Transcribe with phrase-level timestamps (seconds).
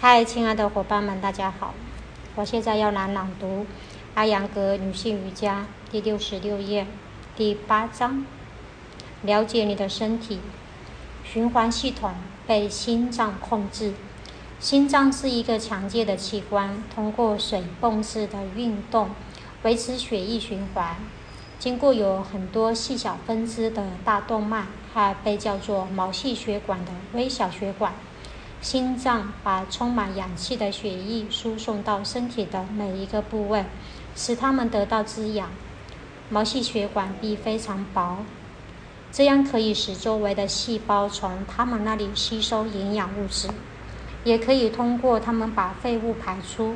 [0.00, 1.74] 嗨，亲爱的伙伴们，大家好！
[2.36, 3.62] 我现在要来朗读
[4.14, 6.86] 《阿扬格女性瑜伽》第六十六页
[7.34, 8.24] 第八章。
[9.22, 10.38] 了解你的身体，
[11.24, 12.14] 循环系统
[12.46, 13.94] 被心脏控制。
[14.60, 19.10] 心脏是一个强健的器官，通过水泵式的运动
[19.64, 20.94] 维持血液循环。
[21.58, 27.94] 经过有很多细小分支的大动脉，还被叫做毛细血管的微小血管。
[28.60, 33.64] 心脏把充满氧气的血液输送到身体的每一个部位，
[34.16, 35.48] 使它们得到滋养。
[36.28, 38.18] 毛细血管壁非常薄，
[39.12, 43.48] 这样可以使周围的细胞从它们那里吸收营养物质，
[44.24, 46.74] 也可以通过它们把废物排出。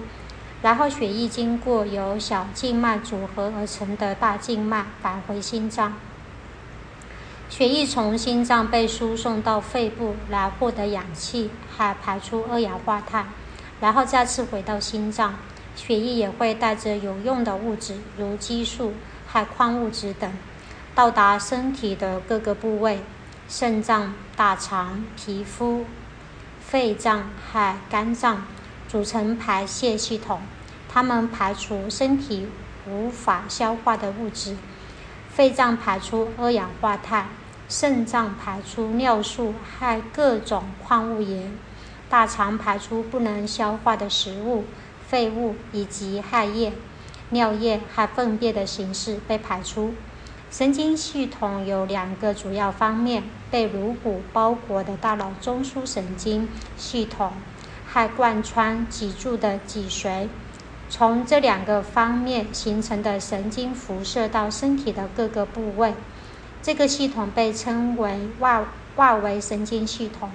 [0.63, 5.95] 然后血液经过由小静脉组合而成的大静脉返回心脏。
[7.53, 13.27] 血液从心脏被输送到肺部来获得氧气，还排出二氧化碳，
[13.79, 15.35] 然后再次回到心脏。
[15.77, 18.95] 血液也会带着有用的物质，如激素
[19.27, 20.33] 和矿物质等，
[20.95, 23.01] 到达身体的各个部位：
[23.51, 25.85] 肾脏、大肠、皮肤、
[26.59, 28.47] 肺脏和肝脏，
[28.89, 30.41] 组成排泄系统。
[30.89, 32.49] 它们排除身体
[32.89, 34.57] 无法消化的物质。
[35.35, 37.29] 肺脏排出二氧化碳。
[37.69, 41.57] 肾脏排出尿素和各种矿物盐，
[42.11, 44.67] 大肠排出不能消化的食物、
[45.09, 46.75] 废物以及汗液、
[47.31, 49.95] 尿液和粪便的形式被排出。
[50.51, 56.47] 神经系统有两个主要方面：被颅骨包裹的大脑中枢神经
[56.77, 57.33] 系统
[57.87, 60.29] 和贯穿脊柱的脊髓。
[60.95, 65.95] 从这两个方面形成的神经辐射到身体的各个部位。
[66.61, 68.63] 这个系统被称为外
[68.97, 70.31] 外围神经系统，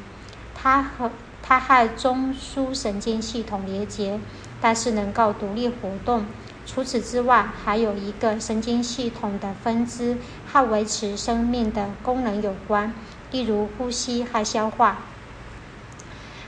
[0.55, 1.11] 它和
[1.43, 4.19] 它和中枢神经系统连接，
[4.59, 6.25] 但是能够独立活动。
[6.65, 10.17] 除此之外，还有一个神经系统的分支
[10.51, 12.95] 和维持生命的功能有关，
[13.29, 14.97] 例如呼吸和消化。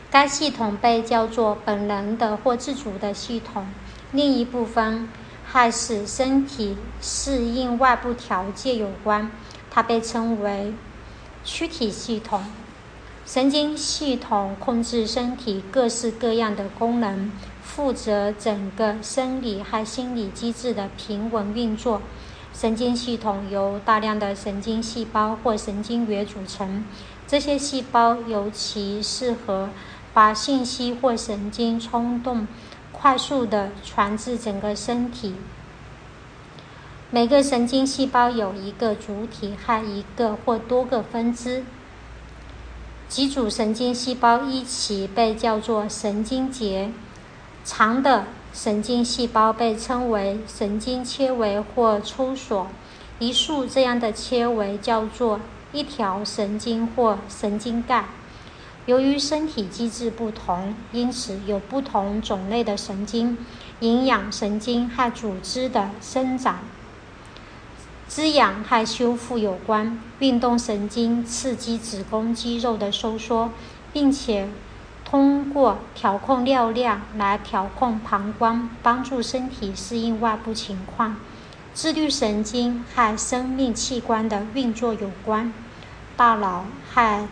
[0.10, 3.68] 该系统被叫做本能的或自主的系统。
[4.12, 5.08] 另一部分
[5.46, 9.32] 还使身体适应外部条件有关。
[9.72, 10.74] 它被称为
[11.44, 12.44] 躯体系统，
[13.26, 17.32] 神经系统控制身体各式各样的功能，
[17.62, 22.02] 负责整个生理和心理机制的平稳运作。
[22.52, 26.84] 神经系统由大量的神经细胞或神经元组成，
[27.28, 29.70] 这些细胞尤其适合
[30.14, 32.48] 把信息或神经冲动
[33.02, 35.36] 快速地传至整个身体。
[37.10, 41.64] 每个神经细胞有一个主体和一个或多个分支。
[43.08, 46.92] 几组神经细胞一起被叫做神经节。
[47.64, 52.68] 长的神经细胞被称为神经纤维或抽索。
[53.18, 55.40] 一束这样的纤维叫做
[55.72, 58.19] 一条神经或神经干。
[58.90, 63.38] 由于身体机制不同，因此有不同种类的神经、
[63.82, 66.58] 营养神经和组织的生长。
[68.08, 73.52] 滋养和修复有关，运动神经刺激子宫肌肉的收缩，
[73.94, 74.50] 并且
[75.06, 81.18] 通过调控尿量来调控膀胱，帮助身体适应外部情况。
[81.76, 85.54] 自律神经和生命器官的运作有关，
[86.18, 87.30] 大脑和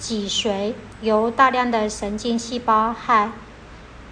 [0.00, 0.72] 脊髓
[1.02, 3.30] 由大量的神经细胞和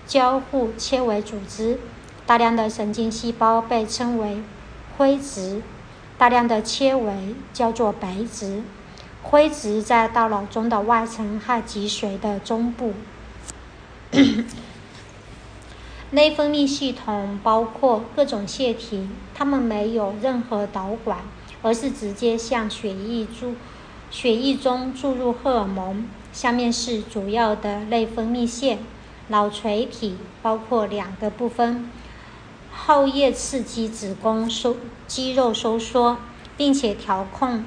[0.07, 1.81] 交互纤维组织，
[2.27, 4.43] 大量的神经细胞被称为
[4.97, 5.63] 灰质。
[6.19, 8.63] 大量的纤维叫做白质，
[9.23, 12.93] 灰质在大脑中的外层和脊髓的中部。
[16.11, 21.21] 内分泌系统包括各种腺体，它们没有任何导管，
[21.63, 23.55] 而是直接向血液注
[24.11, 26.09] 血液中注入荷尔蒙。
[26.33, 28.79] 下面是主要的内分泌腺：
[29.29, 31.91] 脑垂体包括两个部分。
[32.73, 36.19] 后叶刺激子宫收肌肉收缩，
[36.57, 37.65] 并且调控，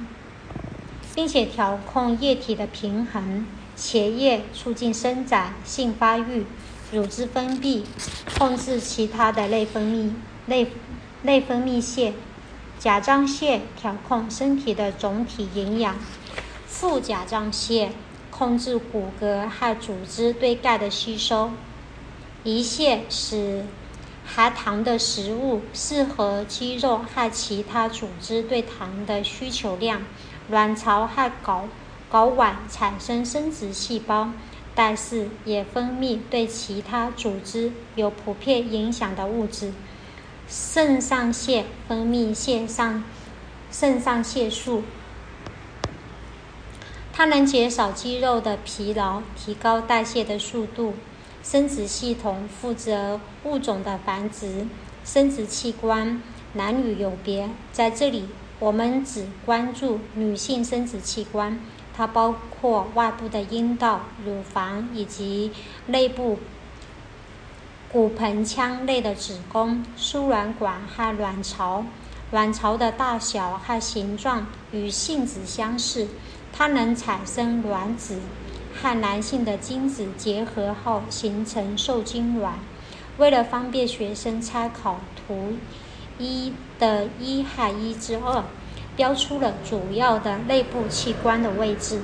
[1.14, 3.46] 并且调控液体的平衡。
[3.76, 6.46] 前叶促进生长、性发育、
[6.92, 7.82] 乳汁分泌，
[8.38, 10.12] 控制其他的内分泌
[10.46, 10.68] 内
[11.22, 12.14] 内分泌腺。
[12.78, 15.94] 甲状腺调控身体的总体营养。
[16.82, 17.92] 副甲状腺
[18.28, 21.52] 控制骨骼和组织对钙的吸收。
[22.44, 23.64] 胰腺使
[24.26, 30.02] 含糖的食物适合肌肉和其他组织对糖的需求量。
[30.50, 31.66] 卵巢和睾
[32.10, 34.30] 睾丸产生生殖细胞，
[34.74, 39.72] 但是也分泌对其他组织有普遍影响的物质。
[40.48, 43.04] 肾上腺分泌腺上
[43.70, 44.82] 肾上腺素，
[47.22, 50.94] 它能减少肌肉的疲劳，提高代谢的速度。
[51.40, 54.66] 生殖系统负责物种的繁殖，
[55.04, 56.20] 生殖器官
[56.54, 57.48] 男女有别。
[57.70, 58.24] 在这里，
[58.58, 61.60] 我们只关注女性生殖器官，
[61.96, 65.52] 它包括外部的阴道、乳房以及
[65.86, 66.40] 内部
[67.92, 71.84] 骨盆腔内的子宫、输卵管和卵巢。
[72.32, 76.08] 卵巢的大小和形状与性子相似，
[76.52, 78.20] 它能产生卵子。
[78.74, 82.54] 和男性的精子结合后形成受精卵。
[83.18, 85.52] 为了方便学生参考图
[86.18, 88.42] 一的一和一之二，
[88.96, 92.00] 标出了主要的内部器官的位置。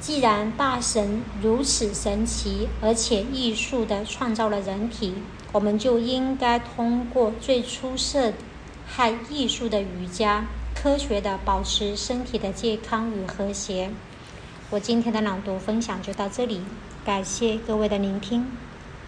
[0.00, 5.14] 既然大神如此神奇而且艺术的创造了人体，
[5.52, 8.32] 我们就应该通过最出色
[8.88, 10.46] 和艺术的瑜伽，
[10.82, 13.90] 科学的保持身体的健康与和谐。
[14.70, 16.62] 我今天的朗读分享就到这里，
[17.04, 18.50] 感谢各位的聆听。